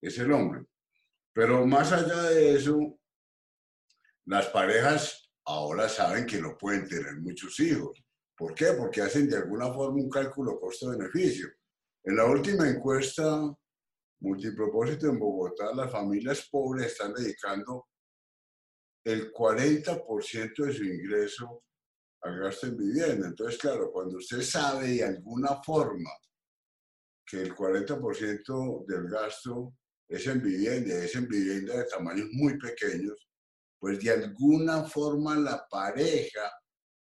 [0.00, 0.64] es el hombre.
[1.32, 2.97] Pero más allá de eso,
[4.28, 7.98] las parejas ahora saben que no pueden tener muchos hijos.
[8.36, 8.74] ¿Por qué?
[8.76, 11.48] Porque hacen de alguna forma un cálculo costo-beneficio.
[12.04, 13.40] En la última encuesta
[14.20, 17.86] multipropósito en Bogotá, las familias pobres están dedicando
[19.04, 21.64] el 40% de su ingreso
[22.20, 23.28] al gasto en vivienda.
[23.28, 26.10] Entonces, claro, cuando usted sabe de alguna forma
[27.24, 29.72] que el 40% del gasto
[30.06, 33.28] es en vivienda, es en vivienda de tamaños muy pequeños,
[33.78, 36.52] pues de alguna forma la pareja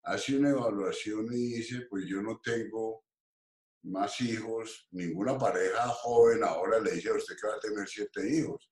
[0.05, 3.05] hace una evaluación y dice, pues yo no tengo
[3.85, 8.29] más hijos, ninguna pareja joven ahora le dice a usted que va a tener siete
[8.29, 8.71] hijos.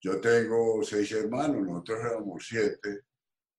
[0.00, 3.02] Yo tengo seis hermanos, nosotros éramos siete.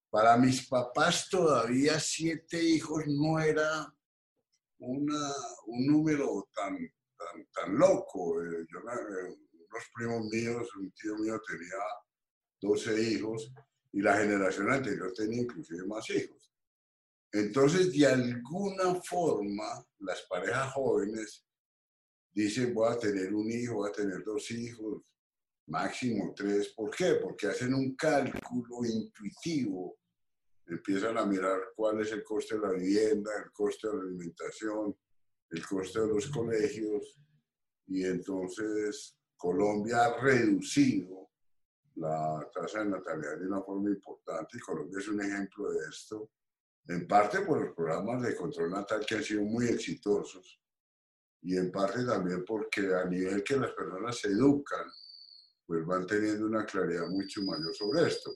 [0.10, 3.94] Para mis papás todavía siete hijos no era
[4.80, 5.34] una,
[5.68, 6.78] un número tan,
[7.18, 8.42] tan, tan loco.
[8.42, 11.78] Eh, yo, unos primos míos, un tío mío tenía
[12.62, 13.52] 12 hijos
[13.92, 16.52] y la generación anterior tenía inclusive más hijos.
[17.32, 21.46] Entonces, de alguna forma, las parejas jóvenes
[22.32, 25.04] dicen, voy a tener un hijo, voy a tener dos hijos,
[25.68, 26.74] máximo tres.
[26.76, 27.16] ¿Por qué?
[27.22, 29.98] Porque hacen un cálculo intuitivo.
[30.66, 34.96] Empiezan a mirar cuál es el coste de la vivienda, el coste de la alimentación,
[35.52, 37.20] el coste de los colegios.
[37.88, 41.29] Y entonces Colombia ha reducido
[42.00, 46.32] la tasa de natalidad de una forma importante y Colombia es un ejemplo de esto,
[46.88, 50.62] en parte por los programas de control natal que han sido muy exitosos
[51.42, 54.86] y en parte también porque a nivel que las personas se educan,
[55.66, 58.32] pues van teniendo una claridad mucho mayor sobre esto.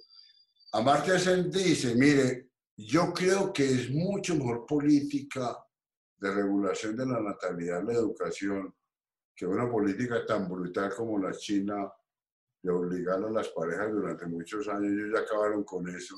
[0.73, 5.58] Amartya Sen dice, mire, yo creo que es mucho mejor política
[6.17, 8.73] de regulación de la natalidad, la educación,
[9.36, 11.91] que una política tan brutal como la China
[12.63, 16.15] de obligar a las parejas durante muchos años, ellos ya acabaron con eso,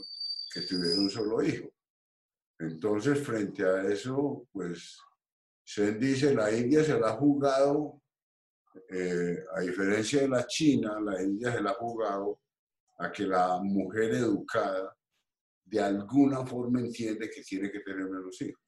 [0.54, 1.70] que tuvieron un solo hijo.
[2.60, 4.98] Entonces, frente a eso, pues,
[5.64, 8.02] Sen dice, la India se la ha jugado,
[8.90, 12.40] eh, a diferencia de la China, la India se la ha jugado
[13.00, 14.96] a que la mujer educada
[15.66, 18.62] de alguna forma entiende que tiene que tener menos hijos.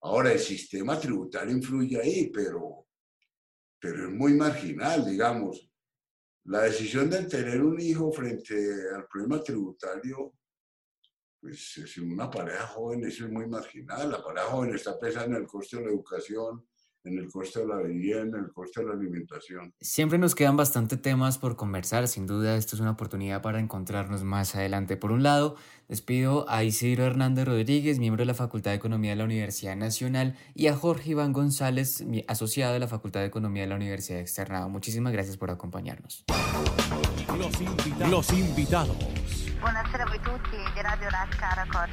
[0.00, 2.88] Ahora, el sistema tributario influye ahí, pero
[3.80, 5.67] pero es muy marginal, digamos.
[6.48, 8.54] La decisión de tener un hijo frente
[8.94, 10.32] al problema tributario,
[11.38, 14.10] pues es una pareja joven, eso es muy marginal.
[14.10, 16.66] La pareja joven está pensando en el coste de la educación,
[17.08, 19.72] en el coste de la vivienda, en el coste de la alimentación.
[19.80, 24.24] Siempre nos quedan bastante temas por conversar, sin duda esto es una oportunidad para encontrarnos
[24.24, 24.96] más adelante.
[24.96, 25.56] Por un lado,
[25.88, 30.36] despido a Isidro Hernández Rodríguez, miembro de la Facultad de Economía de la Universidad Nacional,
[30.54, 34.68] y a Jorge Iván González, asociado de la Facultad de Economía de la Universidad Externado.
[34.68, 36.24] Muchísimas gracias por acompañarnos.
[38.10, 38.96] Los, invitados.
[39.60, 41.88] Buonasera a tutti de Radio Caracol.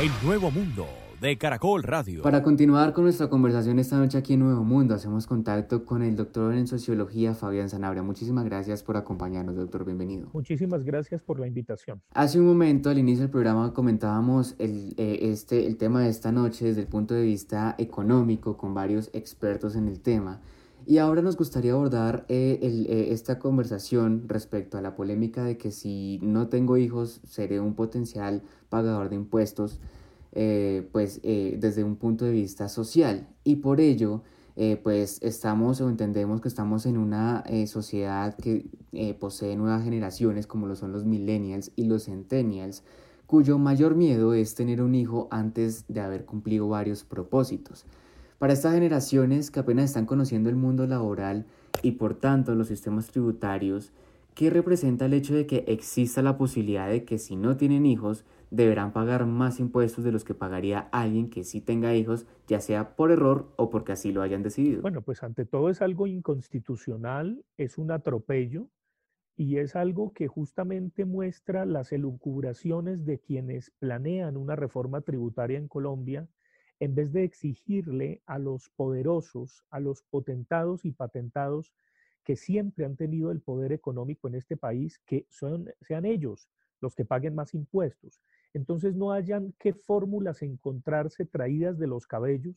[0.00, 0.86] El nuevo mundo
[1.18, 2.22] de Caracol Radio.
[2.22, 6.14] Para continuar con nuestra conversación esta noche aquí en Nuevo Mundo, hacemos contacto con el
[6.14, 8.02] doctor en sociología Fabián Sanabria.
[8.02, 9.86] Muchísimas gracias por acompañarnos, doctor.
[9.86, 10.28] Bienvenido.
[10.34, 12.02] Muchísimas gracias por la invitación.
[12.12, 16.32] Hace un momento, al inicio del programa, comentábamos el, eh, este, el tema de esta
[16.32, 20.40] noche desde el punto de vista económico con varios expertos en el tema.
[20.90, 25.70] Y ahora nos gustaría abordar eh, eh, esta conversación respecto a la polémica de que
[25.70, 29.78] si no tengo hijos seré un potencial pagador de impuestos.
[30.32, 34.22] Eh, pues desde un punto de vista social y por ello
[34.84, 38.66] pues estamos o entendemos que estamos en una sociedad que
[39.18, 42.84] posee nuevas generaciones como lo son los millennials y los centennials
[43.26, 47.86] cuyo mayor miedo es tener un hijo antes de haber cumplido varios propósitos.
[48.40, 51.44] Para estas generaciones que apenas están conociendo el mundo laboral
[51.82, 53.92] y por tanto los sistemas tributarios,
[54.34, 58.24] ¿qué representa el hecho de que exista la posibilidad de que si no tienen hijos
[58.50, 62.96] deberán pagar más impuestos de los que pagaría alguien que sí tenga hijos, ya sea
[62.96, 64.80] por error o porque así lo hayan decidido.
[64.80, 68.70] Bueno, pues ante todo es algo inconstitucional, es un atropello
[69.36, 75.68] y es algo que justamente muestra las elucubraciones de quienes planean una reforma tributaria en
[75.68, 76.26] Colombia
[76.80, 81.74] en vez de exigirle a los poderosos, a los potentados y patentados
[82.24, 86.48] que siempre han tenido el poder económico en este país, que son, sean ellos
[86.80, 88.22] los que paguen más impuestos.
[88.54, 92.56] Entonces no hayan qué fórmulas encontrarse traídas de los cabellos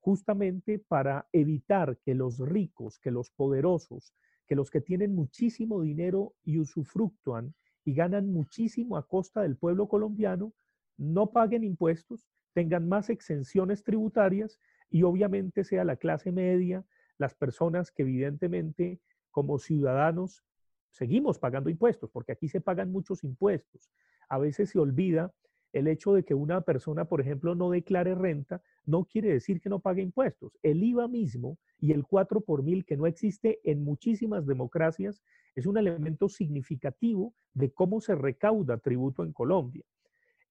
[0.00, 4.12] justamente para evitar que los ricos, que los poderosos,
[4.46, 7.54] que los que tienen muchísimo dinero y usufructúan
[7.84, 10.52] y ganan muchísimo a costa del pueblo colombiano,
[10.98, 14.58] no paguen impuestos, tengan más exenciones tributarias
[14.90, 16.84] y obviamente sea la clase media,
[17.18, 19.00] las personas que evidentemente
[19.30, 20.44] como ciudadanos
[20.90, 23.90] seguimos pagando impuestos, porque aquí se pagan muchos impuestos,
[24.28, 25.32] a veces se olvida
[25.72, 29.70] el hecho de que una persona, por ejemplo, no declare renta, no quiere decir que
[29.70, 30.58] no pague impuestos.
[30.62, 35.22] El IVA mismo y el 4 por mil, que no existe en muchísimas democracias,
[35.54, 39.84] es un elemento significativo de cómo se recauda tributo en Colombia.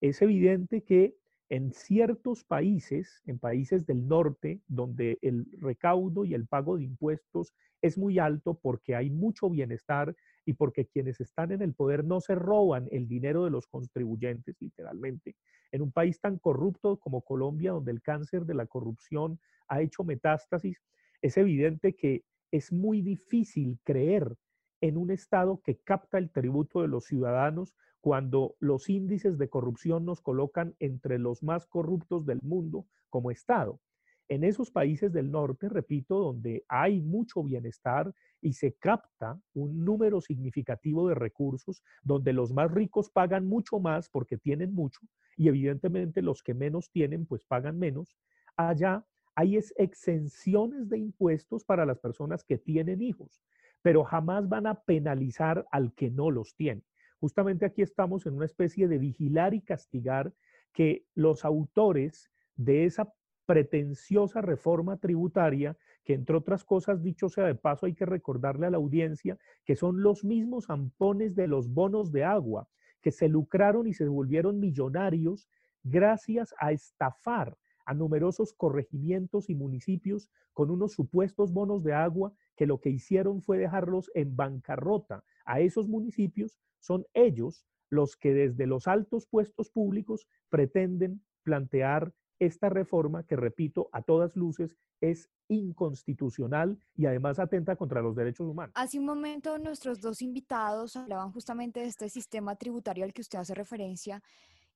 [0.00, 1.16] Es evidente que
[1.52, 7.52] En ciertos países, en países del norte, donde el recaudo y el pago de impuestos
[7.82, 12.22] es muy alto porque hay mucho bienestar y porque quienes están en el poder no
[12.22, 15.36] se roban el dinero de los contribuyentes, literalmente.
[15.72, 19.38] En un país tan corrupto como Colombia, donde el cáncer de la corrupción
[19.68, 20.80] ha hecho metástasis,
[21.20, 24.38] es evidente que es muy difícil creer
[24.80, 30.04] en un Estado que capta el tributo de los ciudadanos cuando los índices de corrupción
[30.04, 33.80] nos colocan entre los más corruptos del mundo como Estado.
[34.28, 40.20] En esos países del norte, repito, donde hay mucho bienestar y se capta un número
[40.20, 45.00] significativo de recursos, donde los más ricos pagan mucho más porque tienen mucho
[45.36, 48.16] y evidentemente los que menos tienen pues pagan menos,
[48.56, 53.42] allá hay exenciones de impuestos para las personas que tienen hijos,
[53.80, 56.82] pero jamás van a penalizar al que no los tiene.
[57.22, 60.34] Justamente aquí estamos en una especie de vigilar y castigar
[60.72, 63.14] que los autores de esa
[63.46, 68.70] pretenciosa reforma tributaria, que entre otras cosas, dicho sea de paso, hay que recordarle a
[68.70, 72.68] la audiencia que son los mismos ampones de los bonos de agua,
[73.00, 75.48] que se lucraron y se volvieron millonarios
[75.84, 77.56] gracias a estafar
[77.86, 83.42] a numerosos corregimientos y municipios con unos supuestos bonos de agua que lo que hicieron
[83.42, 89.70] fue dejarlos en bancarrota a esos municipios son ellos los que desde los altos puestos
[89.70, 97.76] públicos pretenden plantear esta reforma que, repito, a todas luces es inconstitucional y además atenta
[97.76, 98.72] contra los derechos humanos.
[98.74, 103.38] Hace un momento nuestros dos invitados hablaban justamente de este sistema tributario al que usted
[103.38, 104.22] hace referencia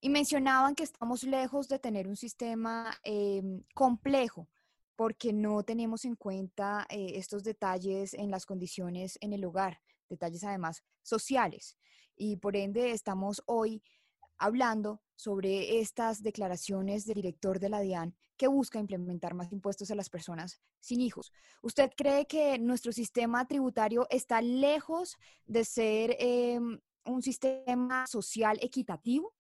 [0.01, 4.49] y mencionaban que estamos lejos de tener un sistema em, complejo
[4.97, 10.42] porque no tenemos en cuenta eh, estos detalles en las condiciones en el hogar, detalles
[10.44, 11.76] además sociales
[12.16, 13.82] y por ende estamos hoy
[14.38, 19.94] hablando sobre estas declaraciones del director de la DIAN que busca implementar más impuestos a
[19.94, 21.32] las personas sin hijos.
[21.62, 25.16] ¿Usted cree que nuestro sistema tributario está lejos
[25.47, 29.34] de ser em, un sistema social equitativo?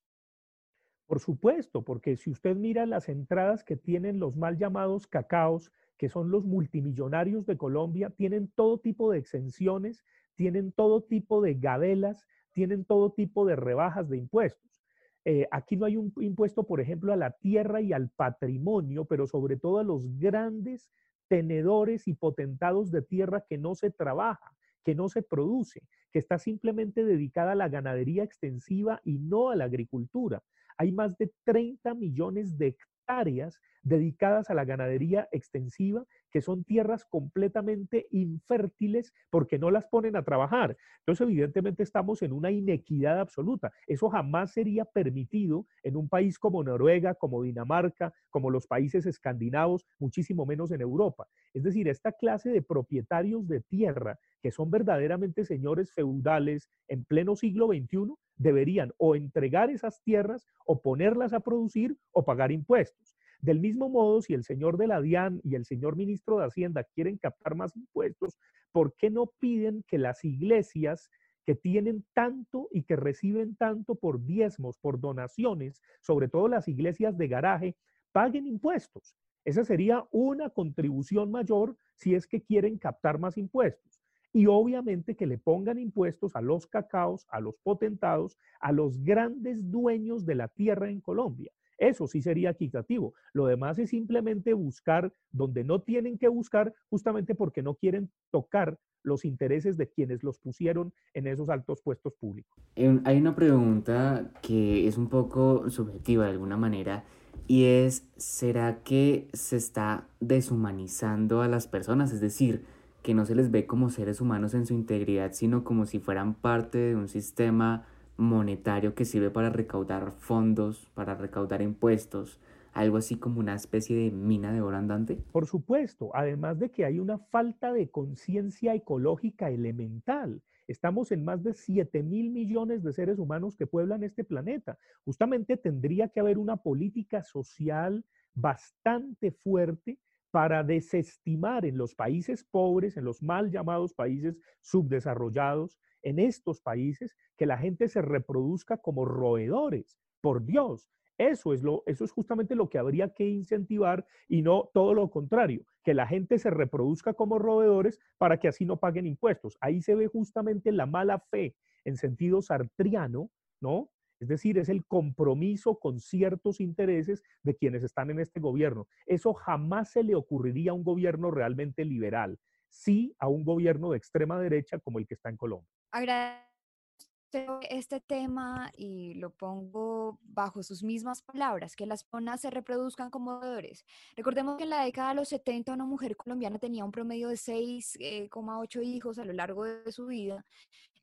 [1.06, 6.08] Por supuesto, porque si usted mira las entradas que tienen los mal llamados cacaos, que
[6.08, 10.04] son los multimillonarios de Colombia, tienen todo tipo de exenciones,
[10.34, 14.84] tienen todo tipo de gabelas, tienen todo tipo de rebajas de impuestos.
[15.24, 19.26] Eh, aquí no hay un impuesto, por ejemplo, a la tierra y al patrimonio, pero
[19.26, 20.90] sobre todo a los grandes
[21.28, 25.82] tenedores y potentados de tierra que no se trabaja, que no se produce,
[26.12, 30.42] que está simplemente dedicada a la ganadería extensiva y no a la agricultura.
[30.78, 37.04] Hay más de 30 millones de hectáreas dedicadas a la ganadería extensiva, que son tierras
[37.04, 40.76] completamente infértiles porque no las ponen a trabajar.
[40.98, 43.72] Entonces, evidentemente estamos en una inequidad absoluta.
[43.86, 49.86] Eso jamás sería permitido en un país como Noruega, como Dinamarca, como los países escandinavos,
[50.00, 51.28] muchísimo menos en Europa.
[51.54, 57.36] Es decir, esta clase de propietarios de tierra, que son verdaderamente señores feudales en pleno
[57.36, 63.15] siglo XXI, deberían o entregar esas tierras o ponerlas a producir o pagar impuestos.
[63.46, 66.82] Del mismo modo, si el señor de la DIAN y el señor ministro de Hacienda
[66.82, 68.40] quieren captar más impuestos,
[68.72, 71.08] ¿por qué no piden que las iglesias
[71.44, 77.16] que tienen tanto y que reciben tanto por diezmos, por donaciones, sobre todo las iglesias
[77.16, 77.76] de garaje,
[78.10, 79.14] paguen impuestos?
[79.44, 84.02] Esa sería una contribución mayor si es que quieren captar más impuestos.
[84.32, 89.70] Y obviamente que le pongan impuestos a los cacaos, a los potentados, a los grandes
[89.70, 91.52] dueños de la tierra en Colombia.
[91.78, 93.14] Eso sí sería equitativo.
[93.32, 98.78] Lo demás es simplemente buscar donde no tienen que buscar, justamente porque no quieren tocar
[99.02, 102.60] los intereses de quienes los pusieron en esos altos puestos públicos.
[103.04, 107.04] Hay una pregunta que es un poco subjetiva de alguna manera
[107.46, 112.12] y es, ¿será que se está deshumanizando a las personas?
[112.12, 112.64] Es decir,
[113.02, 116.34] que no se les ve como seres humanos en su integridad, sino como si fueran
[116.34, 122.40] parte de un sistema monetario que sirve para recaudar fondos, para recaudar impuestos,
[122.72, 125.18] algo así como una especie de mina de oro andante?
[125.32, 130.42] Por supuesto, además de que hay una falta de conciencia ecológica elemental.
[130.68, 134.78] Estamos en más de 7 mil millones de seres humanos que pueblan este planeta.
[135.04, 138.04] Justamente tendría que haber una política social
[138.34, 139.98] bastante fuerte
[140.30, 147.16] para desestimar en los países pobres, en los mal llamados países subdesarrollados, en estos países
[147.36, 149.98] que la gente se reproduzca como roedores.
[150.20, 150.88] Por Dios,
[151.18, 155.10] eso es, lo, eso es justamente lo que habría que incentivar y no todo lo
[155.10, 159.58] contrario, que la gente se reproduzca como roedores para que así no paguen impuestos.
[159.60, 163.30] Ahí se ve justamente la mala fe en sentido sartriano,
[163.60, 163.90] ¿no?
[164.20, 168.86] Es decir, es el compromiso con ciertos intereses de quienes están en este gobierno.
[169.06, 172.38] Eso jamás se le ocurriría a un gobierno realmente liberal,
[172.68, 175.75] sí a un gobierno de extrema derecha como el que está en Colombia.
[175.90, 183.10] Agradezco este tema y lo pongo bajo sus mismas palabras, que las personas se reproduzcan
[183.10, 183.84] como deudores.
[184.16, 187.36] Recordemos que en la década de los 70 una mujer colombiana tenía un promedio de
[187.36, 190.44] 6,8 hijos a lo largo de su vida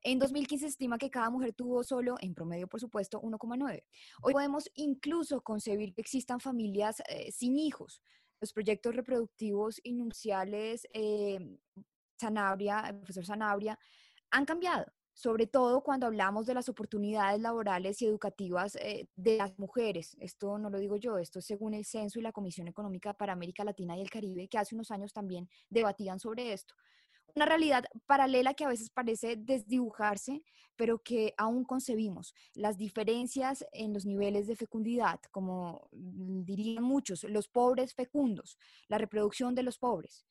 [0.03, 3.83] en 2015 se estima que cada mujer tuvo solo, en promedio por supuesto, 1,9.
[4.21, 8.01] Hoy podemos incluso concebir que existan familias eh, sin hijos.
[8.41, 11.57] Los proyectos reproductivos iniciales, eh,
[12.19, 13.79] Sanabria, el profesor Sanabria,
[14.33, 19.57] han cambiado sobre todo cuando hablamos de las oportunidades laborales y educativas eh, de las
[19.59, 20.17] mujeres.
[20.19, 23.33] Esto no lo digo yo, esto es según el Censo y la Comisión Económica para
[23.33, 26.73] América Latina y el Caribe, que hace unos años también debatían sobre esto
[27.35, 30.43] una realidad paralela que a veces parece desdibujarse,
[30.75, 32.33] pero que aún concebimos.
[32.53, 38.57] Las diferencias en los niveles de fecundidad, como dirían muchos, los pobres fecundos,
[38.87, 40.25] la reproducción de los pobres.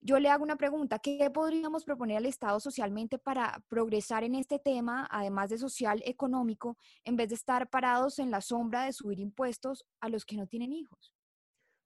[0.00, 4.60] Yo le hago una pregunta, ¿qué podríamos proponer al Estado socialmente para progresar en este
[4.60, 9.18] tema, además de social, económico, en vez de estar parados en la sombra de subir
[9.18, 11.12] impuestos a los que no tienen hijos?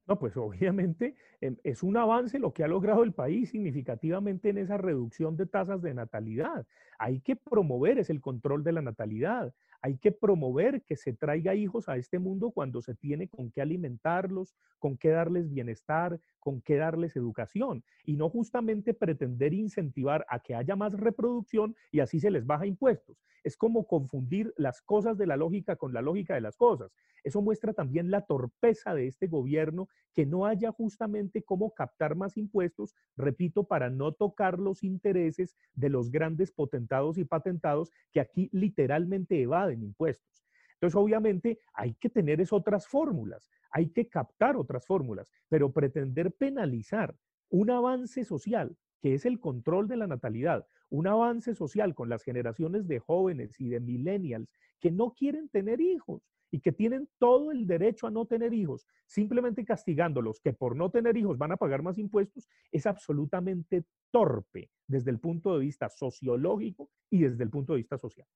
[0.07, 4.59] No, pues obviamente em, es un avance lo que ha logrado el país significativamente en
[4.59, 6.67] esa reducción de tasas de natalidad.
[6.99, 9.55] Hay que promover es el control de la natalidad.
[9.83, 13.61] Hay que promover que se traiga hijos a este mundo cuando se tiene con qué
[13.63, 20.39] alimentarlos, con qué darles bienestar, con qué darles educación y no justamente pretender incentivar a
[20.39, 23.25] que haya más reproducción y así se les baja impuestos.
[23.43, 26.93] Es como confundir las cosas de la lógica con la lógica de las cosas.
[27.25, 32.37] Eso muestra también la torpeza de este gobierno que no haya justamente cómo captar más
[32.37, 38.49] impuestos, repito, para no tocar los intereses de los grandes potentados y patentados que aquí
[38.53, 40.45] literalmente evaden impuestos.
[40.75, 46.33] Entonces, obviamente, hay que tener es otras fórmulas, hay que captar otras fórmulas, pero pretender
[46.33, 47.17] penalizar
[47.51, 52.25] un avance social, que es el control de la natalidad, un avance social con las
[52.25, 57.53] generaciones de jóvenes y de millennials que no quieren tener hijos y que tienen todo
[57.53, 61.57] el derecho a no tener hijos, simplemente castigándolos que por no tener hijos van a
[61.57, 67.51] pagar más impuestos, es absolutamente torpe desde el punto de vista sociológico y desde el
[67.51, 68.27] punto de vista social.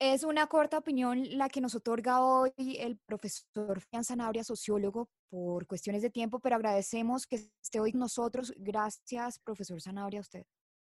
[0.00, 5.66] Es una corta opinión la que nos otorga hoy el profesor Fian Sanabria, sociólogo, por
[5.66, 8.54] cuestiones de tiempo, pero agradecemos que esté hoy con nosotros.
[8.58, 10.44] Gracias, profesor Sanabria, a usted.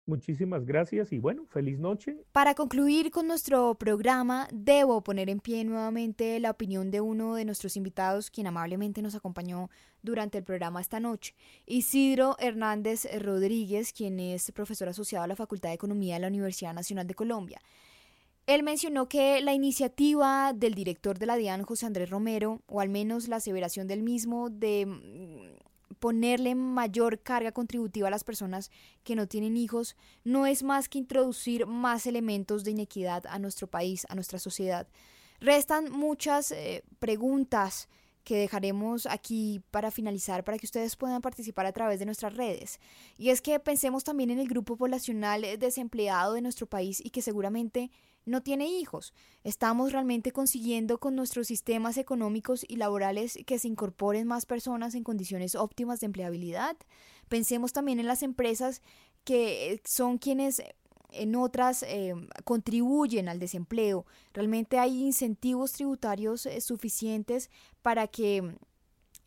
[0.07, 2.17] Muchísimas gracias y bueno, feliz noche.
[2.33, 7.45] Para concluir con nuestro programa, debo poner en pie nuevamente la opinión de uno de
[7.45, 9.69] nuestros invitados, quien amablemente nos acompañó
[10.01, 11.33] durante el programa esta noche,
[11.65, 16.73] Isidro Hernández Rodríguez, quien es profesor asociado a la Facultad de Economía de la Universidad
[16.73, 17.61] Nacional de Colombia.
[18.47, 22.87] Él mencionó que la iniciativa del director de la DIAN, José Andrés Romero, o al
[22.87, 28.71] menos la aseveración del mismo de mm, ponerle mayor carga contributiva a las personas
[29.03, 33.67] que no tienen hijos, no es más que introducir más elementos de inequidad a nuestro
[33.67, 34.87] país, a nuestra sociedad.
[35.41, 37.89] Restan muchas eh, preguntas
[38.23, 42.79] que dejaremos aquí para finalizar para que ustedes puedan participar a través de nuestras redes.
[43.17, 47.21] Y es que pensemos también en el grupo poblacional desempleado de nuestro país y que
[47.21, 47.91] seguramente
[48.27, 49.13] no tiene hijos.
[49.43, 55.03] Estamos realmente consiguiendo con nuestros sistemas económicos y laborales que se incorporen más personas en
[55.03, 56.75] condiciones óptimas de empleabilidad.
[57.29, 58.81] Pensemos también en las empresas
[59.23, 60.61] que son quienes
[61.11, 62.13] en otras eh,
[62.43, 64.05] contribuyen al desempleo.
[64.33, 67.49] Realmente hay incentivos tributarios eh, suficientes
[67.81, 68.57] para que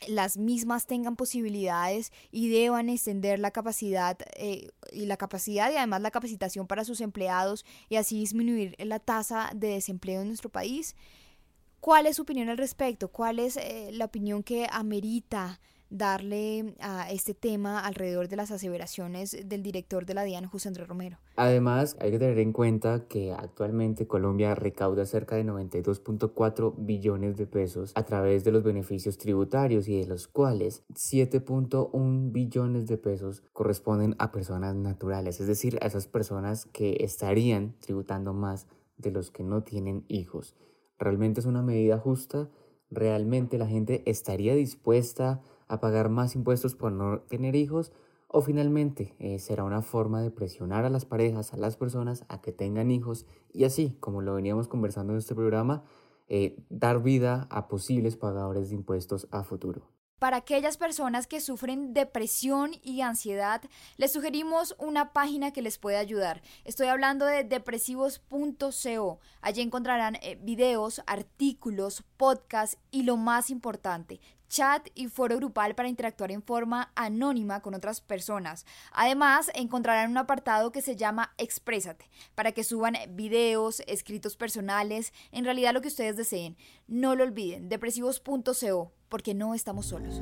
[0.08, 6.00] las mismas tengan posibilidades y deban extender la capacidad eh, y la capacidad y además
[6.00, 10.96] la capacitación para sus empleados y así disminuir la tasa de desempleo en nuestro país.
[11.80, 13.08] ¿Cuál es su opinión al respecto?
[13.08, 15.60] ¿Cuál es eh, la opinión que amerita
[15.90, 20.88] darle a este tema alrededor de las aseveraciones del director de la DIAN, José Andrés
[20.88, 21.18] Romero.
[21.36, 27.46] Además, hay que tener en cuenta que actualmente Colombia recauda cerca de 92.4 billones de
[27.46, 33.42] pesos a través de los beneficios tributarios y de los cuales 7.1 billones de pesos
[33.52, 38.66] corresponden a personas naturales, es decir, a esas personas que estarían tributando más
[38.96, 40.54] de los que no tienen hijos.
[40.98, 42.48] ¿Realmente es una medida justa?
[42.90, 45.40] ¿Realmente la gente estaría dispuesta
[45.70, 47.92] a pagar más impuestos por no tener hijos
[48.28, 52.40] o finalmente eh, será una forma de presionar a las parejas, a las personas a
[52.40, 55.84] que tengan hijos y así, como lo veníamos conversando en este programa,
[56.28, 59.88] eh, dar vida a posibles pagadores de impuestos a futuro.
[60.20, 63.62] Para aquellas personas que sufren depresión y ansiedad,
[63.96, 66.42] les sugerimos una página que les puede ayudar.
[66.64, 69.18] Estoy hablando de depresivos.co.
[69.40, 75.88] Allí encontrarán eh, videos, artículos, podcasts y lo más importante, chat y foro grupal para
[75.88, 78.66] interactuar en forma anónima con otras personas.
[78.92, 85.44] Además, encontrarán un apartado que se llama Exprésate, para que suban videos, escritos personales, en
[85.44, 86.58] realidad lo que ustedes deseen.
[86.86, 90.20] No lo olviden, depresivos.co, porque no estamos solos.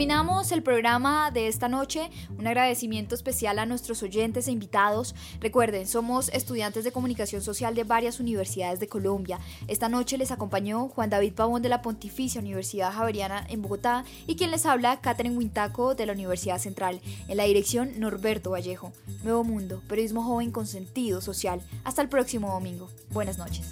[0.00, 2.10] Culminamos el programa de esta noche.
[2.38, 5.14] Un agradecimiento especial a nuestros oyentes e invitados.
[5.40, 9.40] Recuerden, somos estudiantes de comunicación social de varias universidades de Colombia.
[9.68, 14.36] Esta noche les acompañó Juan David Pavón de la Pontificia Universidad Javeriana en Bogotá y
[14.36, 17.02] quien les habla, Catherine Wintaco de la Universidad Central.
[17.28, 18.94] En la dirección, Norberto Vallejo.
[19.22, 21.60] Nuevo Mundo, periodismo joven con sentido social.
[21.84, 22.88] Hasta el próximo domingo.
[23.10, 23.70] Buenas noches.